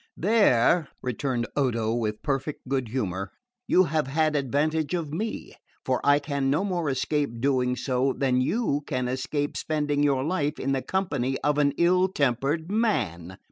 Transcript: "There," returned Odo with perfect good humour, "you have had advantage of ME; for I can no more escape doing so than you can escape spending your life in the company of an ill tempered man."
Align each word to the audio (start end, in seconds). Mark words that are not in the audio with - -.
"There," 0.17 0.87
returned 1.03 1.45
Odo 1.55 1.93
with 1.93 2.23
perfect 2.23 2.67
good 2.67 2.87
humour, 2.87 3.29
"you 3.67 3.83
have 3.83 4.07
had 4.07 4.35
advantage 4.35 4.95
of 4.95 5.13
ME; 5.13 5.53
for 5.85 6.01
I 6.03 6.17
can 6.17 6.49
no 6.49 6.63
more 6.65 6.89
escape 6.89 7.39
doing 7.39 7.75
so 7.75 8.11
than 8.11 8.41
you 8.41 8.81
can 8.87 9.07
escape 9.07 9.55
spending 9.55 10.01
your 10.01 10.23
life 10.23 10.59
in 10.59 10.71
the 10.71 10.81
company 10.81 11.37
of 11.43 11.59
an 11.59 11.73
ill 11.77 12.07
tempered 12.07 12.71
man." 12.71 13.37